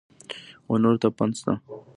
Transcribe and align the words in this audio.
ونورو 0.69 0.99
ته 1.01 1.09
پند 1.17 1.33
شه! 1.41 1.53